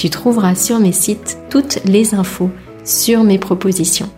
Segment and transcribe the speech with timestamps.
[0.00, 2.50] tu trouveras sur mes sites toutes les infos
[2.84, 4.08] sur mes propositions.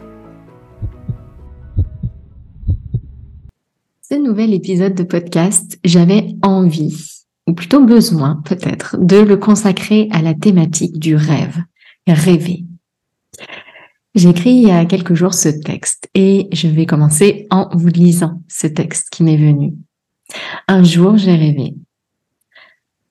[4.00, 10.22] Ce nouvel épisode de podcast, j'avais envie, ou plutôt besoin peut-être, de le consacrer à
[10.22, 11.58] la thématique du rêve,
[12.06, 12.64] rêver.
[14.14, 17.88] J'ai écrit il y a quelques jours ce texte et je vais commencer en vous
[17.88, 19.74] lisant ce texte qui m'est venu.
[20.68, 21.74] Un jour, j'ai rêvé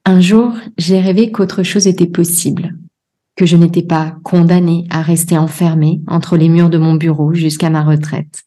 [0.06, 2.76] un jour, j'ai rêvé qu'autre chose était possible,
[3.36, 7.70] que je n'étais pas condamnée à rester enfermée entre les murs de mon bureau jusqu'à
[7.70, 8.44] ma retraite.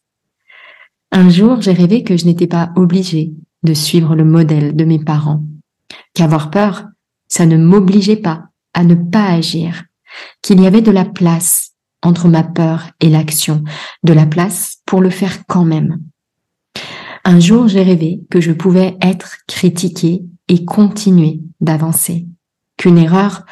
[1.11, 3.33] Un jour, j'ai rêvé que je n'étais pas obligée
[3.63, 5.43] de suivre le modèle de mes parents,
[6.13, 6.87] qu'avoir peur,
[7.27, 9.85] ça ne m'obligeait pas à ne pas agir,
[10.41, 13.63] qu'il y avait de la place entre ma peur et l'action,
[14.03, 15.99] de la place pour le faire quand même.
[17.27, 22.27] Un jour, j'ai rêvé que je pouvais être critiquée et continuer d'avancer,
[22.77, 23.45] qu'une erreur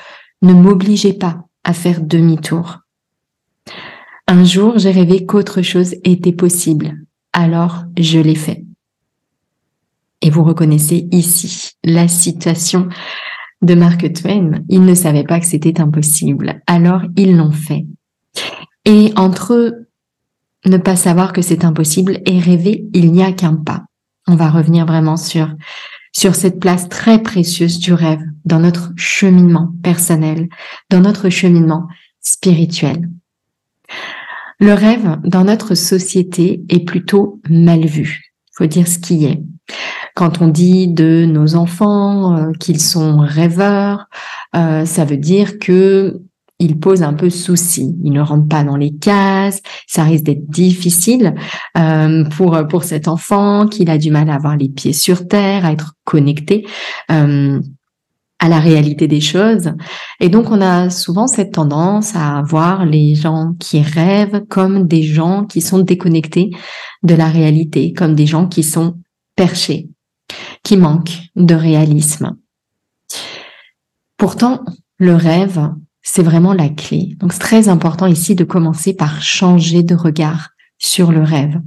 [0.44, 2.82] ne m'obligeait pas à faire demi-tour.
[4.28, 6.94] Un jour, j'ai rêvé qu'autre chose était possible,
[7.34, 8.64] alors je l'ai fait.
[10.22, 12.88] Et vous reconnaissez ici la citation
[13.64, 14.62] de Mark Twain.
[14.70, 17.88] Ils ne savaient pas que c'était impossible, alors ils l'ont fait.
[18.86, 19.83] Et entre
[20.66, 23.84] ne pas savoir que c'est impossible et rêver, il n'y a qu'un pas.
[24.28, 25.50] On va revenir vraiment sur
[26.16, 30.48] sur cette place très précieuse du rêve dans notre cheminement personnel,
[30.90, 31.88] dans notre cheminement
[32.22, 33.10] spirituel.
[34.60, 38.34] Le rêve dans notre société est plutôt mal vu.
[38.56, 39.42] Faut dire ce qui est.
[40.16, 44.08] Quand on dit de nos enfants euh, qu'ils sont rêveurs,
[44.56, 46.22] euh, ça veut dire que
[46.64, 47.96] il pose un peu souci.
[48.04, 49.62] Il ne rentre pas dans les cases.
[49.88, 51.36] Ça risque d'être difficile
[51.78, 55.66] euh, pour pour cet enfant qu'il a du mal à avoir les pieds sur terre,
[55.66, 56.66] à être connecté.
[57.12, 57.60] Euh,
[58.44, 59.72] à la réalité des choses.
[60.20, 65.02] Et donc, on a souvent cette tendance à voir les gens qui rêvent comme des
[65.02, 66.52] gens qui sont déconnectés
[67.04, 68.98] de la réalité, comme des gens qui sont
[69.38, 69.88] perchés,
[70.62, 72.36] qui manquent de réalisme.
[74.18, 74.66] Pourtant,
[74.98, 75.70] le rêve,
[76.04, 77.16] c'est vraiment la clé.
[77.20, 81.60] Donc c'est très important ici de commencer par changer de regard sur le rêve.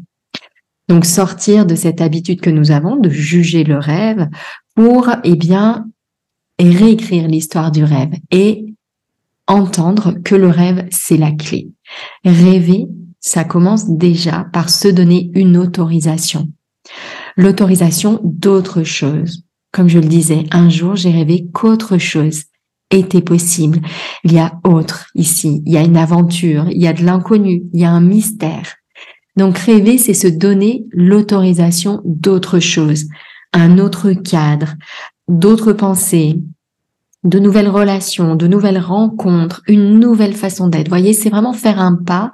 [0.88, 4.28] Donc sortir de cette habitude que nous avons de juger le rêve
[4.76, 5.86] pour, eh bien,
[6.60, 8.66] réécrire l'histoire du rêve et
[9.48, 11.70] entendre que le rêve, c'est la clé.
[12.24, 12.86] Rêver,
[13.20, 16.48] ça commence déjà par se donner une autorisation.
[17.36, 19.42] L'autorisation d'autre chose.
[19.72, 22.44] Comme je le disais, un jour, j'ai rêvé qu'autre chose
[22.90, 23.80] était possible.
[24.24, 27.64] Il y a autre ici, il y a une aventure, il y a de l'inconnu,
[27.72, 28.74] il y a un mystère.
[29.36, 33.04] Donc rêver, c'est se donner l'autorisation d'autre chose,
[33.52, 34.74] un autre cadre,
[35.28, 36.42] d'autres pensées,
[37.24, 40.88] de nouvelles relations, de nouvelles rencontres, une nouvelle façon d'être.
[40.88, 42.30] Voyez, c'est vraiment faire un pas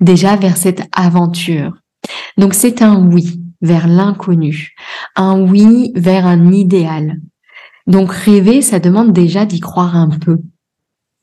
[0.00, 1.72] déjà vers cette aventure.
[2.36, 4.74] Donc c'est un oui vers l'inconnu,
[5.16, 7.18] un oui vers un idéal,
[7.86, 10.38] donc rêver, ça demande déjà d'y croire un peu.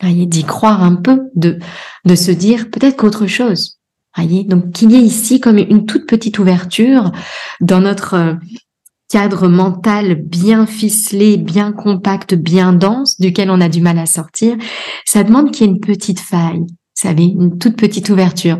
[0.01, 1.59] Voyez, d'y croire un peu, de,
[2.05, 3.79] de se dire peut-être qu'autre chose.
[4.15, 7.11] Voyez, donc qu'il y ait ici comme une toute petite ouverture
[7.61, 8.33] dans notre euh,
[9.09, 14.55] cadre mental bien ficelé, bien compact, bien dense, duquel on a du mal à sortir.
[15.05, 18.59] Ça demande qu'il y ait une petite faille, Vous savez, une toute petite ouverture.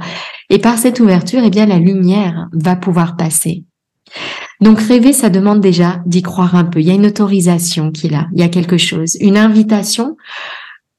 [0.50, 3.63] Et par cette ouverture, eh bien, la lumière va pouvoir passer.
[4.63, 6.80] Donc rêver, ça demande déjà d'y croire un peu.
[6.80, 10.15] Il y a une autorisation qui est là, il y a quelque chose, une invitation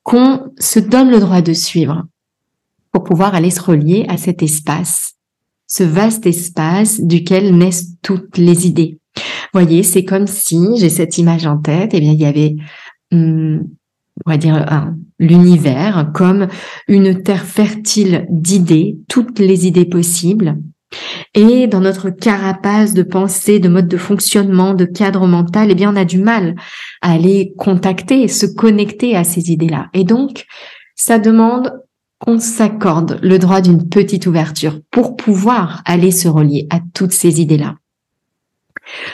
[0.02, 2.04] qu'on se donne le droit de suivre
[2.92, 5.14] pour pouvoir aller se relier à cet espace,
[5.66, 8.98] ce vaste espace duquel naissent toutes les idées.
[9.54, 12.56] Voyez, c'est comme si j'ai cette image en tête, eh bien il y avait,
[13.12, 13.66] hum,
[14.26, 16.48] on va dire, l'univers comme
[16.86, 20.58] une terre fertile d'idées, toutes les idées possibles,
[21.34, 25.92] et dans notre carapace de pensée, de mode de fonctionnement, de cadre mental, eh bien,
[25.92, 26.54] on a du mal
[27.02, 29.88] à aller contacter, se connecter à ces idées-là.
[29.94, 30.44] Et donc,
[30.94, 31.72] ça demande
[32.18, 37.40] qu'on s'accorde le droit d'une petite ouverture pour pouvoir aller se relier à toutes ces
[37.40, 37.74] idées-là.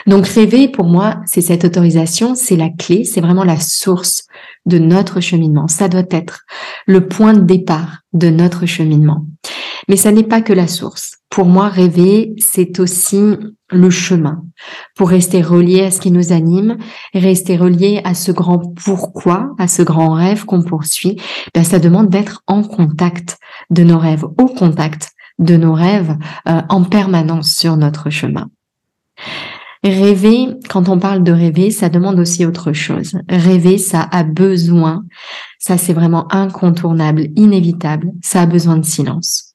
[0.05, 4.25] Donc rêver, pour moi, c'est cette autorisation, c'est la clé, c'est vraiment la source
[4.65, 5.67] de notre cheminement.
[5.67, 6.41] Ça doit être
[6.85, 9.25] le point de départ de notre cheminement.
[9.87, 11.20] Mais ça n'est pas que la source.
[11.31, 13.37] Pour moi, rêver, c'est aussi
[13.71, 14.43] le chemin
[14.97, 16.77] pour rester relié à ce qui nous anime,
[17.13, 21.15] rester relié à ce grand pourquoi, à ce grand rêve qu'on poursuit.
[21.55, 23.37] Ben, ça demande d'être en contact
[23.69, 26.17] de nos rêves, au contact de nos rêves
[26.49, 28.49] euh, en permanence sur notre chemin.
[29.85, 33.17] Rêver, quand on parle de rêver, ça demande aussi autre chose.
[33.29, 35.05] Rêver, ça a besoin,
[35.59, 39.50] ça c'est vraiment incontournable, inévitable, ça a besoin de silence.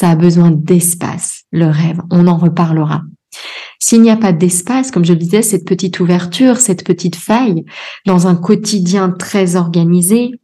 [0.00, 2.00] Ça a besoin d'espace, le rêve.
[2.10, 3.02] On en reparlera.
[3.78, 7.66] S'il n'y a pas d'espace, comme je le disais, cette petite ouverture, cette petite faille
[8.06, 10.40] dans un quotidien très organisé,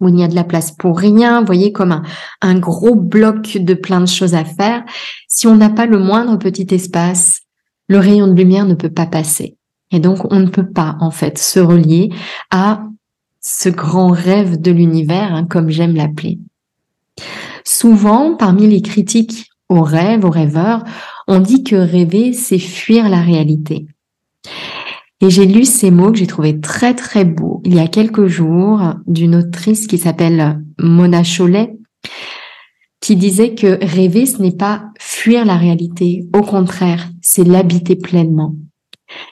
[0.00, 2.02] où il n'y a de la place pour rien, vous voyez, comme
[2.40, 4.82] un, gros bloc de plein de choses à faire,
[5.28, 7.42] si on n'a pas le moindre petit espace
[7.86, 9.56] le rayon de lumière ne peut pas passer.
[9.92, 12.10] Et donc, on ne peut pas, en fait, se relier
[12.50, 12.82] à
[13.40, 16.40] ce grand rêve de l'univers, hein, comme j'aime l'appeler.
[17.80, 20.84] Souvent, parmi les critiques aux rêves, aux rêveurs,
[21.26, 23.86] on dit que rêver, c'est fuir la réalité.
[25.22, 28.26] Et j'ai lu ces mots que j'ai trouvé très très beaux il y a quelques
[28.26, 31.72] jours d'une autrice qui s'appelle Mona Cholet,
[33.00, 36.28] qui disait que rêver, ce n'est pas fuir la réalité.
[36.34, 38.56] Au contraire, c'est l'habiter pleinement.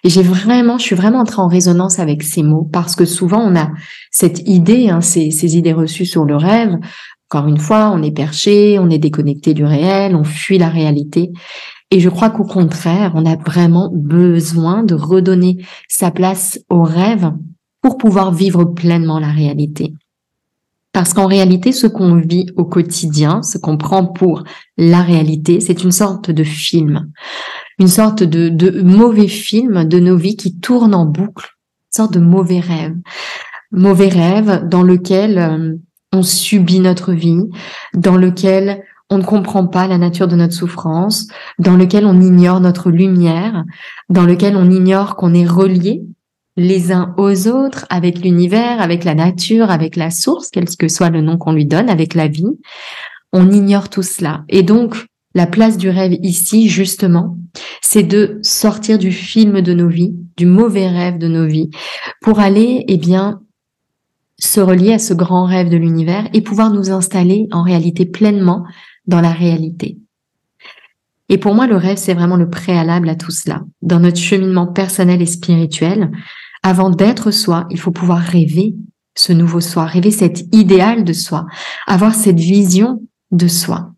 [0.04, 3.40] Et j'ai vraiment, je suis vraiment entrée en résonance avec ces mots parce que souvent
[3.40, 3.68] on a
[4.10, 6.78] cette idée, hein, ces, ces idées reçues sur le rêve.
[7.30, 11.30] Encore une fois, on est perché, on est déconnecté du réel, on fuit la réalité.
[11.90, 15.58] Et je crois qu'au contraire, on a vraiment besoin de redonner
[15.88, 17.30] sa place au rêve
[17.82, 19.92] pour pouvoir vivre pleinement la réalité.
[20.92, 24.44] Parce qu'en réalité, ce qu'on vit au quotidien, ce qu'on prend pour
[24.76, 27.10] la réalité, c'est une sorte de film,
[27.78, 31.46] une sorte de, mauvais film de nos vies qui tourne en boucle,
[31.92, 32.96] une sorte de mauvais rêve.
[33.70, 35.76] Mauvais rêve dans lequel euh,
[36.19, 37.44] on subit notre vie,
[37.94, 41.29] dans lequel on ne comprend pas la nature de notre souffrance,
[41.59, 43.65] dans lequel on ignore notre lumière,
[44.11, 46.03] dans lequel on ignore qu'on est relié
[46.56, 51.09] les uns aux autres, avec l'univers, avec la nature, avec la source, quel que soit
[51.09, 52.59] le nom qu'on lui donne, avec la vie.
[53.32, 54.43] On ignore tout cela.
[54.49, 57.38] Et donc, la place du rêve ici, justement,
[57.81, 61.70] c'est de sortir du film de nos vies, du mauvais rêve de nos vies,
[62.23, 63.41] pour aller, eh bien,
[64.38, 68.65] se relier à ce grand rêve de l'univers et pouvoir nous installer en réalité pleinement
[69.06, 69.98] dans la réalité.
[71.29, 73.62] Et pour moi, le rêve, c'est vraiment le préalable à tout cela.
[73.82, 76.10] Dans notre cheminement personnel et spirituel,
[76.62, 78.74] avant d'être soi, il faut pouvoir rêver
[79.15, 81.46] ce nouveau soi, rêver cet idéal de soi,
[81.86, 83.93] avoir cette vision de soi.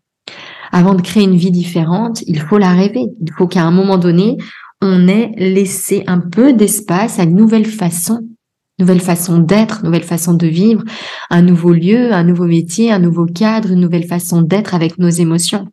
[0.71, 3.05] Avant de créer une vie différente, il faut la rêver.
[3.21, 4.37] Il faut qu'à un moment donné,
[4.81, 8.21] on ait laissé un peu d'espace à une nouvelle façon,
[8.81, 10.83] nouvelle façon d'être, nouvelle façon de vivre,
[11.29, 15.09] un nouveau lieu, un nouveau métier, un nouveau cadre, une nouvelle façon d'être avec nos
[15.09, 15.67] émotions.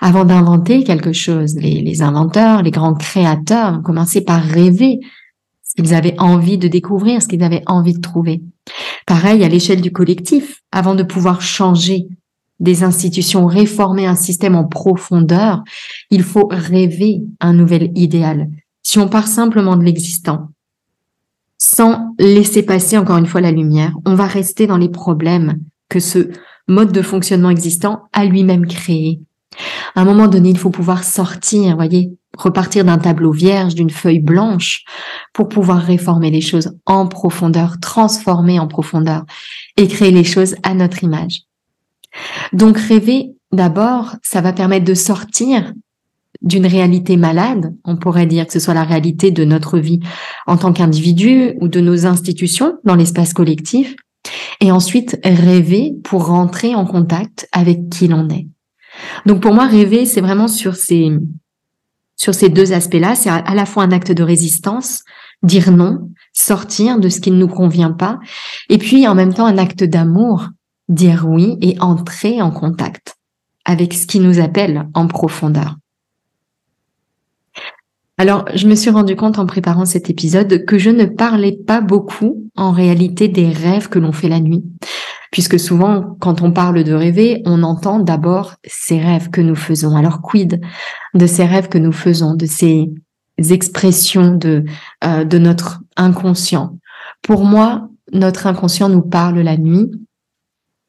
[0.00, 5.00] Avant d'inventer quelque chose, les, inventeurs, les grands créateurs ont commencé par rêver
[5.62, 8.42] ce qu'ils avaient envie de découvrir, ce qu'ils avaient envie de trouver.
[9.06, 12.06] Pareil à l'échelle du collectif, avant de pouvoir changer
[12.60, 15.62] des institutions, réformer un système en profondeur,
[16.10, 18.48] il faut rêver un nouvel idéal.
[18.82, 20.50] Si on part simplement de l'existant,
[21.64, 25.98] sans laisser passer encore une fois la lumière, on va rester dans les problèmes que
[25.98, 26.28] ce
[26.68, 29.20] mode de fonctionnement existant a lui-même créé.
[29.94, 34.20] À un moment donné, il faut pouvoir sortir, voyez, repartir d'un tableau vierge, d'une feuille
[34.20, 34.84] blanche,
[35.32, 39.24] pour pouvoir réformer les choses en profondeur, transformer en profondeur
[39.78, 41.44] et créer les choses à notre image.
[42.52, 45.72] Donc rêver, d'abord, ça va permettre de sortir
[46.44, 50.00] d'une réalité malade, on pourrait dire que ce soit la réalité de notre vie
[50.46, 53.96] en tant qu'individu ou de nos institutions dans l'espace collectif,
[54.60, 58.46] et ensuite rêver pour rentrer en contact avec qui l'on est.
[59.26, 61.10] Donc pour moi, rêver, c'est vraiment sur ces,
[62.16, 63.14] sur ces deux aspects-là.
[63.14, 65.02] C'est à la fois un acte de résistance,
[65.42, 68.18] dire non, sortir de ce qui ne nous convient pas,
[68.68, 70.48] et puis en même temps un acte d'amour,
[70.88, 73.16] dire oui et entrer en contact
[73.64, 75.76] avec ce qui nous appelle en profondeur.
[78.16, 81.80] Alors, je me suis rendu compte en préparant cet épisode que je ne parlais pas
[81.80, 84.62] beaucoup en réalité des rêves que l'on fait la nuit.
[85.32, 89.96] Puisque souvent, quand on parle de rêver, on entend d'abord ces rêves que nous faisons.
[89.96, 90.60] Alors, quid
[91.14, 92.88] de ces rêves que nous faisons, de ces
[93.36, 94.64] expressions de,
[95.02, 96.78] euh, de notre inconscient?
[97.20, 99.90] Pour moi, notre inconscient nous parle la nuit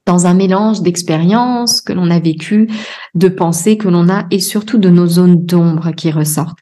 [0.06, 2.70] dans un mélange d'expériences que l'on a vécues,
[3.16, 6.60] de pensées que l'on a et surtout de nos zones d'ombre qui ressortent.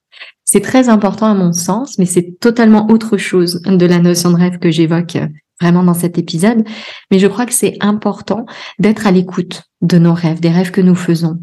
[0.54, 4.36] C'est très important à mon sens, mais c'est totalement autre chose de la notion de
[4.36, 5.26] rêve que j'évoque euh,
[5.60, 6.64] vraiment dans cet épisode.
[7.10, 8.46] Mais je crois que c'est important
[8.78, 11.40] d'être à l'écoute de nos rêves, des rêves que nous faisons.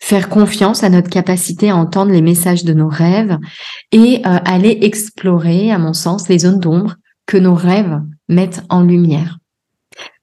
[0.00, 3.36] Faire confiance à notre capacité à entendre les messages de nos rêves
[3.92, 8.00] et euh, aller explorer, à mon sens, les zones d'ombre que nos rêves
[8.30, 9.40] mettent en lumière.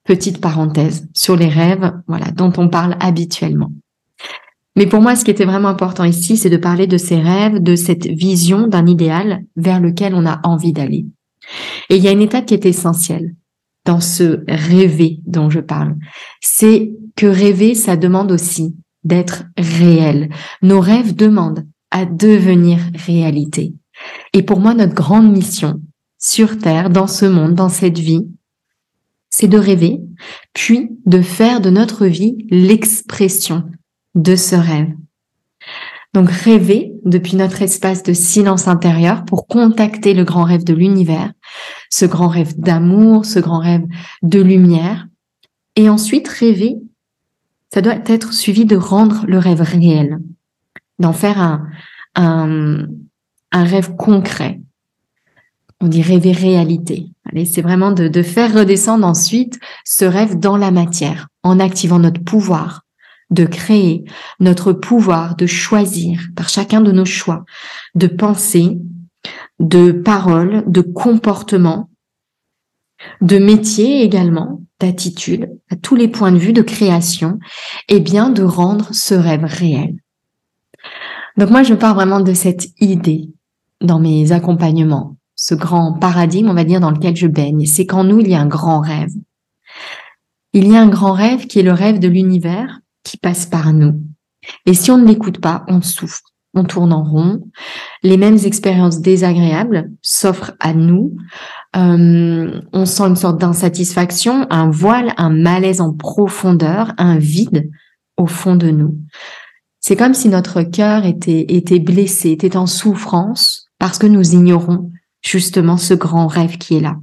[0.03, 3.69] Petite parenthèse sur les rêves, voilà, dont on parle habituellement.
[4.75, 7.61] Mais pour moi, ce qui était vraiment important ici, c'est de parler de ces rêves,
[7.61, 11.05] de cette vision d'un idéal vers lequel on a envie d'aller.
[11.89, 13.35] Et il y a une étape qui est essentielle
[13.85, 15.95] dans ce rêver dont je parle.
[16.41, 20.29] C'est que rêver, ça demande aussi d'être réel.
[20.61, 23.73] Nos rêves demandent à devenir réalité.
[24.33, 25.79] Et pour moi, notre grande mission
[26.17, 28.27] sur Terre, dans ce monde, dans cette vie,
[29.29, 30.01] c'est de rêver,
[30.53, 33.63] puis de faire de notre vie l'expression
[34.15, 34.93] de ce rêve.
[36.15, 41.33] Donc rêver depuis notre espace de silence intérieur pour contacter le grand rêve de l'univers,
[41.89, 43.83] ce grand rêve d'amour, ce grand rêve
[44.23, 45.07] de lumière.
[45.75, 46.77] Et ensuite rêver,
[47.73, 50.19] ça doit être suivi de rendre le rêve réel,
[50.99, 51.67] d'en faire un,
[52.15, 52.87] un,
[53.51, 54.61] rêve concret.
[55.81, 57.07] On dit rêver réalité.
[57.29, 62.23] Allez, c'est vraiment de faire redescendre ensuite ce rêve dans la matière, en activant notre
[62.23, 62.84] pouvoir,
[63.29, 64.05] de créer,
[64.39, 67.43] notre pouvoir de choisir par chacun de nos choix,
[67.95, 68.77] de pensée,
[69.59, 71.89] de paroles, de comportement,
[73.21, 77.39] de métier également, d'attitude, à tous les points de vue de création,
[77.89, 79.95] et bien de rendre ce rêve réel.
[81.37, 83.29] Donc moi, je pars vraiment de cette idée
[83.81, 87.65] dans mes accompagnements, ce grand paradigme, on va dire, dans lequel je baigne.
[87.65, 89.11] C'est qu'en nous, il y a un grand rêve.
[90.53, 93.71] Il y a un grand rêve qui est le rêve de l'univers, qui passe par
[93.71, 94.01] nous.
[94.65, 96.21] Et si on ne l'écoute pas, on souffre,
[96.53, 97.41] on tourne en rond.
[98.03, 101.15] Les mêmes expériences désagréables s'offrent à nous.
[101.75, 107.69] Euh, on sent une sorte d'insatisfaction, un voile, un malaise en profondeur, un vide
[108.17, 108.97] au fond de nous.
[109.79, 114.91] C'est comme si notre cœur était, était blessé, était en souffrance parce que nous ignorons
[115.21, 116.95] justement ce grand rêve qui est là.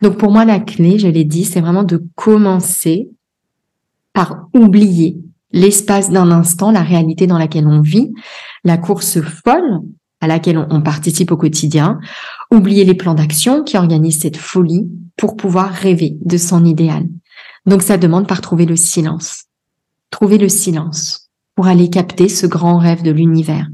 [0.00, 3.10] Donc pour moi, la clé, je l'ai dit, c'est vraiment de commencer
[4.12, 5.16] par oublier
[5.52, 8.12] l'espace d'un instant, la réalité dans laquelle on vit,
[8.64, 9.80] la course folle
[10.20, 11.98] à laquelle on, participe au quotidien,
[12.52, 14.86] oublier les plans d'action qui organisent cette folie
[15.16, 17.06] pour pouvoir rêver de son idéal.
[17.66, 19.44] Donc ça demande par trouver le silence.
[20.10, 23.68] Trouver le silence pour aller capter ce grand rêve de l'univers.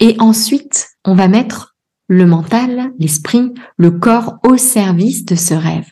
[0.00, 1.76] Et ensuite, on va mettre
[2.08, 5.90] le mental, l'esprit, le corps au service de ce rêve.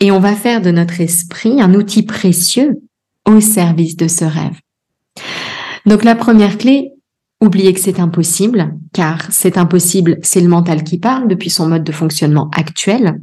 [0.00, 2.80] Et on va faire de notre esprit un outil précieux
[3.28, 4.58] au service de ce rêve.
[5.86, 6.92] Donc la première clé,
[7.40, 11.84] oubliez que c'est impossible, car c'est impossible, c'est le mental qui parle depuis son mode
[11.84, 13.20] de fonctionnement actuel.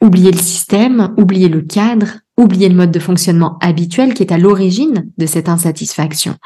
[0.00, 4.38] Oubliez le système, oubliez le cadre, oubliez le mode de fonctionnement habituel qui est à
[4.38, 6.36] l'origine de cette insatisfaction.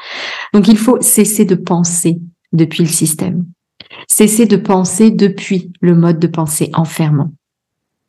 [0.53, 2.19] Donc il faut cesser de penser
[2.51, 3.45] depuis le système.
[4.07, 7.31] Cesser de penser depuis le mode de pensée enfermant.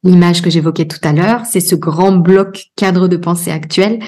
[0.02, 4.00] L'image que j'évoquais tout à l'heure, c'est ce grand bloc cadre de pensée actuel,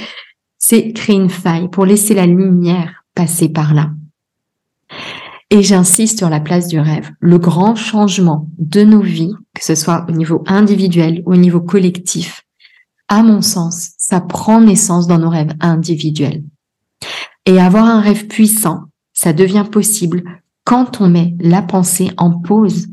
[0.58, 3.90] c'est créer une faille pour laisser la lumière passer par là.
[5.50, 7.10] Et j'insiste sur la place du rêve.
[7.20, 11.60] Le grand changement de nos vies, que ce soit au niveau individuel ou au niveau
[11.60, 12.44] collectif,
[13.08, 16.44] à mon sens, ça prend naissance dans nos rêves individuels.
[17.46, 20.22] Et avoir un rêve puissant, ça devient possible
[20.64, 22.88] quand on met la pensée en pause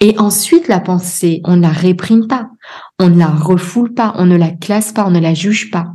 [0.00, 2.50] et ensuite, la pensée, on ne la réprime pas,
[2.98, 5.86] on ne la refoule pas, on ne la classe pas, on ne la juge pas.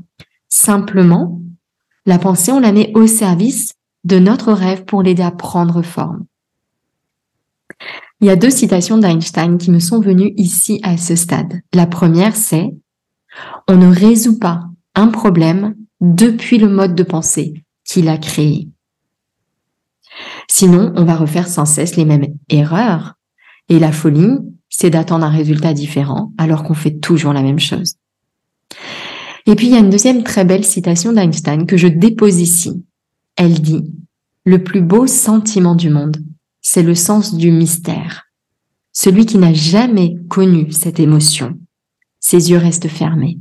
[0.47, 1.41] Simplement,
[2.05, 3.73] la pensée, on la met au service
[4.05, 6.25] de notre rêve pour l'aider à prendre forme.
[8.21, 11.61] Il y a deux citations d'Einstein qui me sont venues ici à ce stade.
[11.73, 12.73] La première, c'est
[13.67, 14.63] On ne résout pas
[14.95, 18.69] un problème depuis le mode de pensée qu'il a créé.
[20.49, 23.16] Sinon, on va refaire sans cesse les mêmes erreurs.
[23.69, 24.37] Et la folie,
[24.69, 27.95] c'est d'attendre un résultat différent alors qu'on fait toujours la même chose.
[29.45, 32.83] Et puis, il y a une deuxième très belle citation d'Einstein que je dépose ici.
[33.37, 33.91] Elle dit,
[34.45, 36.17] le plus beau sentiment du monde,
[36.61, 38.25] c'est le sens du mystère.
[38.91, 41.57] Celui qui n'a jamais connu cette émotion,
[42.19, 43.37] ses yeux restent fermés.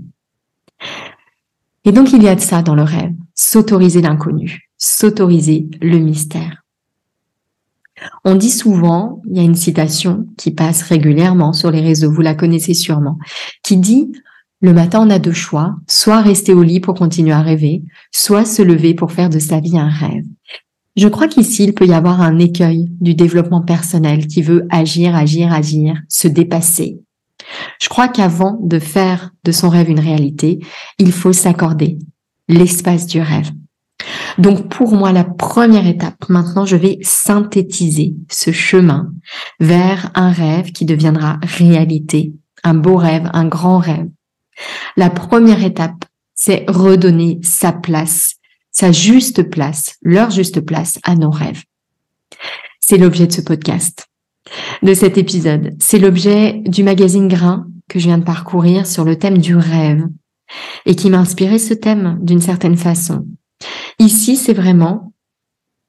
[1.84, 6.65] Et donc, il y a de ça dans le rêve, s'autoriser l'inconnu, s'autoriser le mystère.
[8.24, 12.20] On dit souvent, il y a une citation qui passe régulièrement sur les réseaux, vous
[12.20, 13.18] la connaissez sûrement,
[13.62, 14.12] qui dit
[14.60, 18.44] le matin on a deux choix, soit rester au lit pour continuer à rêver, soit
[18.44, 20.24] se lever pour faire de sa vie un rêve.
[20.96, 25.14] Je crois qu'ici, il peut y avoir un écueil du développement personnel qui veut agir,
[25.14, 27.00] agir, agir, se dépasser.
[27.78, 30.58] Je crois qu'avant de faire de son rêve une réalité,
[30.98, 31.98] il faut s'accorder
[32.48, 33.50] l'espace du rêve.
[34.38, 39.12] Donc pour moi, la première étape, maintenant, je vais synthétiser ce chemin
[39.60, 44.08] vers un rêve qui deviendra réalité, un beau rêve, un grand rêve.
[44.96, 48.34] La première étape, c'est redonner sa place,
[48.70, 51.62] sa juste place, leur juste place à nos rêves.
[52.80, 54.06] C'est l'objet de ce podcast,
[54.82, 55.74] de cet épisode.
[55.78, 60.06] C'est l'objet du magazine Grain que je viens de parcourir sur le thème du rêve
[60.84, 63.26] et qui m'a inspiré ce thème d'une certaine façon.
[63.98, 65.12] Ici, c'est vraiment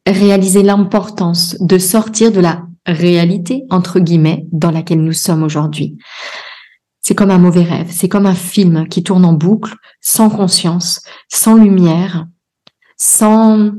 [0.06, 5.98] réaliser l'importance de sortir de la réalité, entre guillemets, dans laquelle nous sommes aujourd'hui.
[7.02, 11.02] C'est comme un mauvais rêve, c'est comme un film qui tourne en boucle, sans conscience,
[11.30, 12.28] sans lumière,
[12.96, 13.72] sans,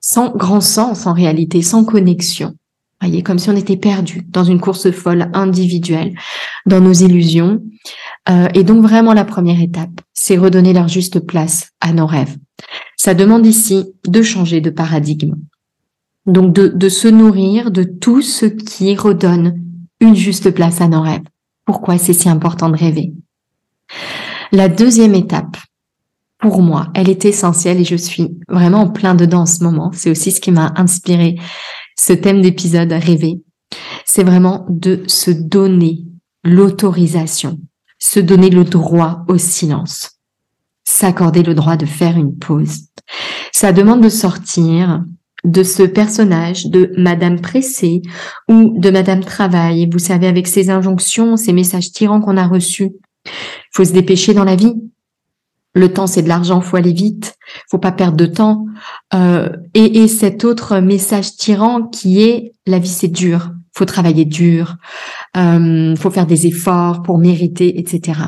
[0.00, 2.54] sans grand sens en réalité, sans connexion.
[3.00, 6.14] Voyez, comme si on était perdu dans une course folle individuelle,
[6.64, 7.62] dans nos illusions.
[8.28, 12.36] Euh, et donc vraiment la première étape, c'est redonner leur juste place à nos rêves.
[12.96, 15.36] Ça demande ici de changer de paradigme.
[16.26, 19.62] Donc de, se nourrir de tout ce qui redonne
[20.00, 21.22] une juste place à nos rêves.
[21.64, 23.12] Pourquoi c'est si important de rêver?
[24.50, 25.56] La deuxième étape,
[26.38, 29.90] pour moi, elle est essentielle et je suis vraiment en plein dedans en ce moment.
[29.92, 31.36] C'est aussi ce qui m'a inspiré
[31.98, 33.40] ce thème d'épisode rêver.
[34.04, 36.04] C'est vraiment de se donner
[36.44, 37.58] l'autorisation,
[37.98, 40.15] se donner le droit au silence
[40.86, 42.84] s'accorder le droit de faire une pause.
[43.52, 45.04] Ça demande de sortir
[45.44, 48.02] de ce personnage de Madame Pressée
[48.48, 49.88] ou de Madame Travail.
[49.90, 52.92] vous savez, avec ces injonctions, ces messages tyrans qu'on a reçus,
[53.72, 54.74] faut se dépêcher dans la vie.
[55.74, 57.36] Le temps, c'est de l'argent, faut aller vite,
[57.70, 58.66] faut pas perdre de temps.
[59.12, 64.24] Euh, et, et cet autre message tyran qui est la vie, c'est dur, faut travailler
[64.24, 64.76] dur,
[65.36, 68.20] euh, faut faire des efforts pour mériter, etc.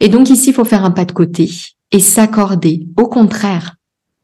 [0.00, 1.48] Et donc ici, il faut faire un pas de côté
[1.92, 3.76] et s'accorder, au contraire,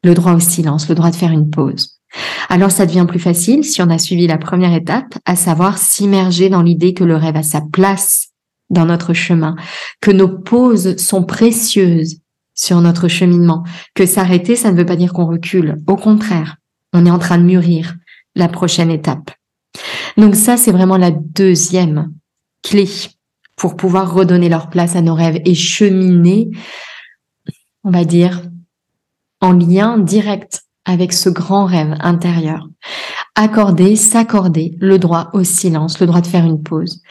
[0.04, 2.00] le droit au silence, le droit de faire une pause.
[2.48, 6.48] Alors ça devient plus facile si on a suivi la première étape, à savoir s'immerger
[6.48, 8.28] dans l'idée que le rêve a sa place
[8.70, 9.56] dans notre chemin,
[10.00, 12.18] que nos pauses sont précieuses
[12.54, 15.78] sur notre cheminement, que s'arrêter, ça ne veut pas dire qu'on recule.
[15.86, 16.56] Au contraire,
[16.92, 17.94] on est en train de mûrir
[18.34, 19.30] la prochaine étape.
[20.16, 22.12] Donc ça, c'est vraiment la deuxième
[22.62, 22.88] clé
[23.56, 26.50] pour pouvoir redonner leur place à nos rêves et cheminer
[27.84, 28.42] on va dire,
[29.40, 32.68] en lien direct avec ce grand rêve intérieur.
[33.34, 37.02] Accorder, s'accorder le droit au silence, le droit de faire une pause.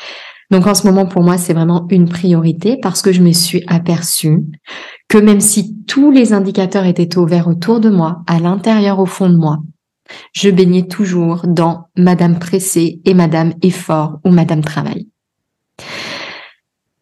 [0.50, 3.64] Donc en ce moment, pour moi, c'est vraiment une priorité parce que je me suis
[3.68, 4.44] aperçue
[5.08, 9.30] que même si tous les indicateurs étaient ouverts autour de moi, à l'intérieur, au fond
[9.30, 9.60] de moi,
[10.34, 15.08] je baignais toujours dans Madame pressée et Madame effort ou Madame travail.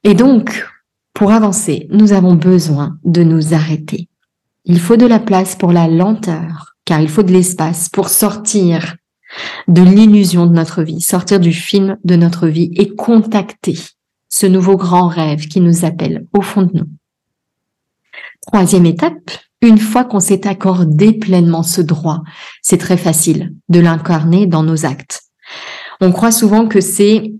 [0.03, 0.65] Et donc,
[1.19, 4.07] pour avancer, nous avons besoin de nous arrêter.
[4.63, 8.95] Il faut de la place pour la lenteur, car il faut de l'espace pour sortir
[9.67, 13.77] de l'illusion de notre vie, sortir du film de notre vie et contacter
[14.29, 16.89] ce nouveau grand rêve qui nous appelle au fond de nous.
[18.47, 19.29] Troisième étape,
[19.61, 22.23] une fois qu'on s'est accordé pleinement ce droit,
[22.61, 25.23] c'est très facile de l'incarner dans nos actes.
[25.99, 27.33] On croit souvent que c'est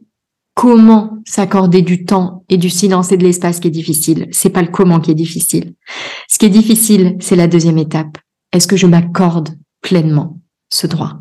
[0.60, 4.28] comment s'accorder du temps et du silence et de l'espace qui est difficile?
[4.34, 5.74] C'est pas le comment qui est difficile.
[6.30, 8.18] Ce qui est difficile, c'est la deuxième étape.
[8.52, 11.14] Est-ce que je m'accorde pleinement ce droit?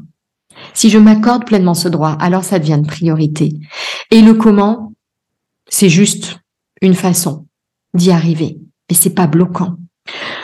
[0.75, 3.55] Si je m'accorde pleinement ce droit, alors ça devient une priorité.
[4.11, 4.93] Et le comment,
[5.69, 6.41] c'est juste
[6.83, 7.47] une façon
[7.95, 8.59] d'y arriver.
[8.91, 9.77] Mais c'est pas bloquant.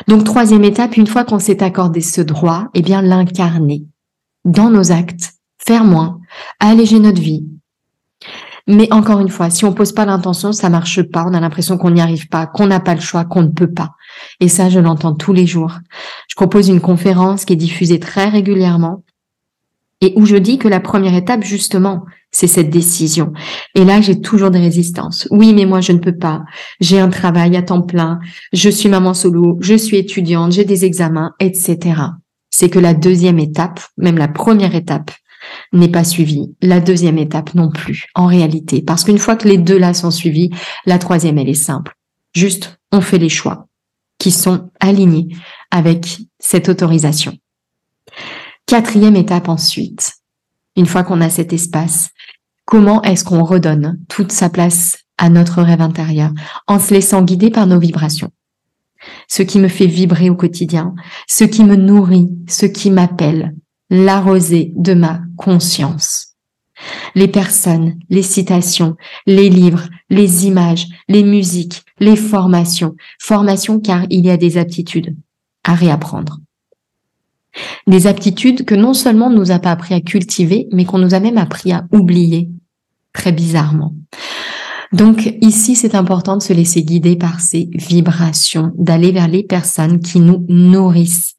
[0.07, 3.87] Donc, troisième étape, une fois qu'on s'est accordé ce droit, eh bien, l'incarner
[4.44, 6.20] dans nos actes, faire moins,
[6.61, 7.44] alléger notre vie,
[8.66, 11.24] Mais encore une fois, si on pose pas l'intention, ça marche pas.
[11.29, 13.70] On a l'impression qu'on n'y arrive pas, qu'on n'a pas le choix, qu'on ne peut
[13.70, 13.90] pas.
[14.40, 15.79] Et ça, je l'entends tous les jours.
[16.29, 19.03] Je propose une conférence qui est diffusée très régulièrement
[20.00, 23.33] et où je dis que la première étape, justement, c'est cette décision.
[23.74, 25.29] Et là, j'ai toujours des résistances.
[25.31, 26.42] Oui, mais moi, je ne peux pas.
[26.81, 28.18] J'ai un travail à temps plein.
[28.53, 29.59] Je suis maman solo.
[29.61, 30.53] Je suis étudiante.
[30.53, 32.00] J'ai des examens, etc.
[32.50, 35.11] C'est que la deuxième étape, même la première étape,
[35.72, 36.54] n'est pas suivie.
[36.62, 38.83] La deuxième étape non plus, en réalité.
[38.83, 40.50] Parce qu'une fois que les deux là sont suivis,
[40.87, 41.96] la troisième, elle est simple.
[42.35, 43.66] Juste, on fait les choix
[44.18, 45.28] qui sont alignés
[45.70, 47.37] avec cette autorisation.
[48.66, 50.14] Quatrième étape ensuite,
[50.76, 52.11] une fois qu'on a cet espace,
[52.64, 56.33] comment est-ce qu'on redonne toute sa place à notre rêve intérieur
[56.66, 58.30] en se laissant guider par nos vibrations?
[59.28, 60.94] Ce qui me fait vibrer au quotidien,
[61.28, 63.54] ce qui me nourrit, ce qui m'appelle,
[63.90, 66.35] la rosée de ma conscience.
[67.14, 72.97] Les personnes, les citations, les livres, les images, les musiques, les formations.
[73.20, 75.16] Formations car il y a des aptitudes
[75.62, 76.40] à réapprendre.
[77.87, 81.14] Des aptitudes que non seulement on nous a pas appris à cultiver, mais qu'on nous
[81.14, 82.51] a même appris à oublier,
[83.12, 83.94] très bizarrement.
[84.92, 90.01] Donc ici, c'est important de se laisser guider par ces vibrations, d'aller vers les personnes
[90.01, 91.34] qui nous nourrissent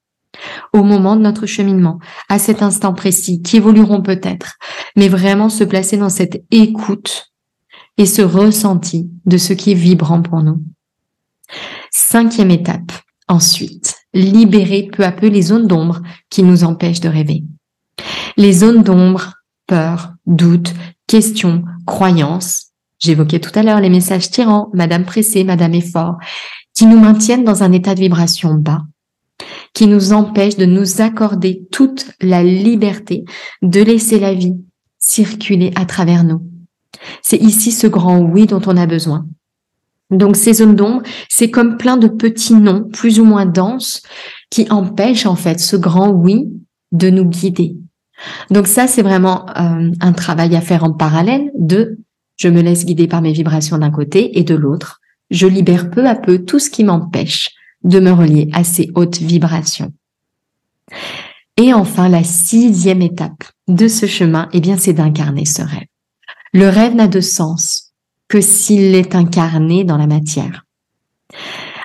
[0.74, 4.56] au moment de notre cheminement, à cet instant précis, qui évolueront peut-être,
[4.96, 7.32] mais vraiment se placer dans cette écoute
[7.98, 10.62] et ce ressenti de ce qui est vibrant pour nous.
[11.92, 12.92] Cinquième étape,
[13.28, 17.44] ensuite, libérer peu à peu les zones d'ombre qui nous empêchent de rêver.
[18.38, 19.34] Les zones d'ombre,
[19.68, 20.74] peur, doute,
[21.08, 26.18] questions, croyances, j'évoquais tout à l'heure les messages tyrans, Madame pressée, Madame effort,
[26.76, 28.82] qui nous maintiennent dans un état de vibration bas,
[29.74, 33.26] qui nous empêchent de nous accorder toute la liberté
[33.62, 34.56] de laisser la vie
[35.00, 36.42] circuler à travers nous.
[37.22, 39.26] C'est ici ce grand oui dont on a besoin.
[40.12, 44.02] Donc ces zones d'ombre, c'est comme plein de petits noms plus ou moins denses
[44.50, 46.48] qui empêchent en fait ce grand oui
[46.92, 47.76] de nous guider.
[48.50, 52.00] Donc ça, c'est vraiment euh, un travail à faire en parallèle de
[52.38, 55.00] je me laisse guider par mes vibrations d'un côté et de l'autre,
[55.32, 57.55] je libère peu à peu tout ce qui m'empêche
[57.86, 59.94] de me relier à ces hautes vibrations.
[61.58, 65.88] Et enfin, la sixième étape de ce chemin, eh bien, c'est d'incarner ce rêve.
[66.54, 67.94] Le rêve n'a de sens
[68.28, 70.66] que s'il est incarné dans la matière.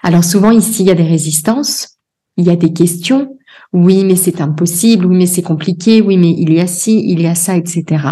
[0.02, 1.98] Alors souvent ici, il y a des résistances,
[2.36, 3.36] il y a des questions.
[3.72, 5.06] Oui, mais c'est impossible.
[5.06, 6.00] Oui, mais c'est compliqué.
[6.00, 8.04] Oui, mais il y a ci, il y a ça, etc.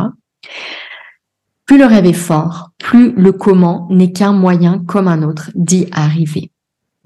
[1.65, 5.87] Plus le rêve est fort, plus le comment n'est qu'un moyen comme un autre d'y
[5.93, 6.51] arriver.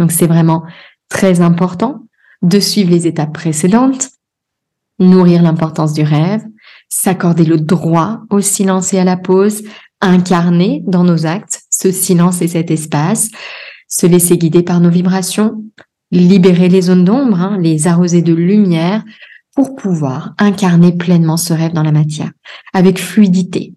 [0.02, 0.64] Donc c'est vraiment
[1.08, 2.06] très important
[2.42, 4.08] de suivre les étapes précédentes,
[4.98, 6.42] nourrir l'importance du rêve,
[6.88, 9.62] s'accorder le droit au silence et à la pause,
[10.00, 13.30] incarner dans nos actes ce silence et cet espace,
[13.86, 15.62] se laisser guider par nos vibrations,
[16.10, 19.04] libérer les zones d'ombre, hein, les arroser de lumière
[19.54, 22.32] pour pouvoir incarner pleinement ce rêve dans la matière,
[22.72, 23.74] avec fluidité.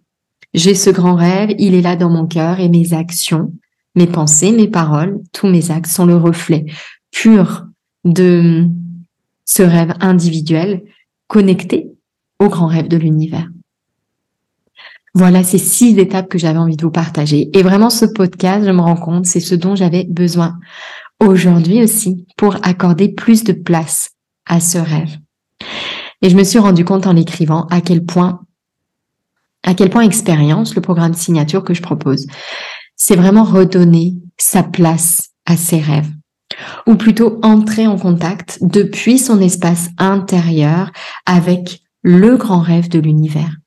[0.56, 3.54] J'ai ce grand rêve, il est là dans mon cœur et mes actions,
[3.96, 6.66] mes pensées, mes paroles, tous mes actes sont le reflet
[7.12, 7.66] pur
[8.04, 8.68] de
[9.46, 10.84] ce rêve individuel
[11.28, 11.90] connecté
[12.40, 13.50] au grand rêve de l'univers.
[15.14, 17.50] Voilà ces six étapes que j'avais envie de vous partager.
[17.58, 20.60] Et vraiment, ce podcast, je me rends compte, c'est ce dont j'avais besoin
[21.22, 24.10] aujourd'hui aussi pour accorder plus de place
[24.46, 25.18] à ce rêve.
[26.22, 28.42] Et je me suis rendu compte en l'écrivant à quel point,
[29.64, 32.28] à quel point expérience, le programme signature que je propose,
[32.96, 36.12] c'est vraiment redonner sa place à ses rêves
[36.88, 40.92] ou plutôt entrer en contact depuis son espace intérieur
[41.26, 43.58] avec le grand rêve de l'univers.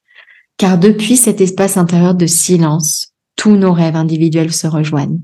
[0.57, 5.21] Car depuis cet espace intérieur de silence, tous nos rêves individuels se rejoignent.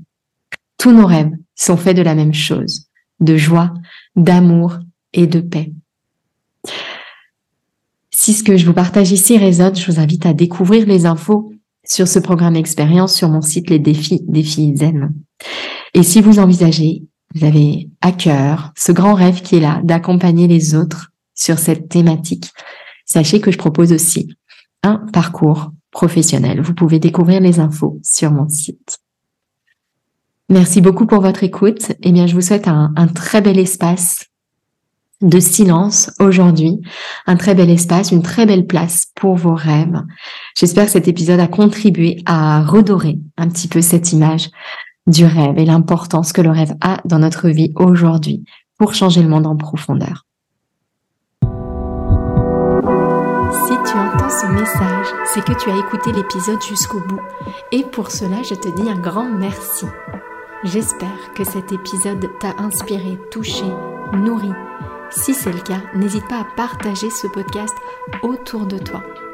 [0.77, 2.87] Tous nos rêves sont faits de la même chose,
[3.19, 3.73] de joie,
[4.15, 4.77] d'amour
[5.13, 5.73] et de paix.
[8.11, 11.51] Si ce que je vous partage ici résonne, je vous invite à découvrir les infos
[11.85, 15.13] sur ce programme expérience sur mon site Les Défis, Défis Zen.
[15.93, 20.47] Et si vous envisagez, vous avez à cœur ce grand rêve qui est là d'accompagner
[20.47, 22.51] les autres sur cette thématique,
[23.05, 24.35] sachez que je propose aussi
[24.83, 26.61] un parcours professionnel.
[26.61, 28.99] Vous pouvez découvrir les infos sur mon site.
[30.49, 31.91] Merci beaucoup pour votre écoute.
[32.03, 34.25] Eh bien, je vous souhaite un, un très bel espace
[35.21, 36.81] de silence aujourd'hui,
[37.25, 40.01] un très bel espace, une très belle place pour vos rêves.
[40.57, 44.49] J'espère que cet épisode a contribué à redorer un petit peu cette image
[45.05, 48.45] du rêve et l'importance que le rêve a dans notre vie aujourd'hui
[48.77, 50.25] pour changer le monde en profondeur.
[53.51, 57.21] Si tu entends ce message, c'est que tu as écouté l'épisode jusqu'au bout.
[57.73, 59.85] Et pour cela, je te dis un grand merci.
[60.63, 63.65] J'espère que cet épisode t'a inspiré, touché,
[64.13, 64.51] nourri.
[65.09, 67.75] Si c'est le cas, n'hésite pas à partager ce podcast
[68.23, 69.03] autour de toi